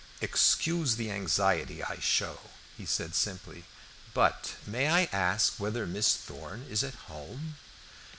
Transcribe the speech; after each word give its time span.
"Excuse 0.19 0.95
the 0.95 1.11
anxiety 1.11 1.83
I 1.83 1.99
show," 1.99 2.39
he 2.75 2.87
said 2.87 3.13
simply, 3.13 3.65
"but 4.15 4.55
may 4.65 4.89
I 4.89 5.03
ask 5.11 5.59
whether 5.59 5.85
Miss 5.85 6.15
Thorn 6.15 6.65
is 6.67 6.83
at 6.83 6.95
home?" 6.95 7.57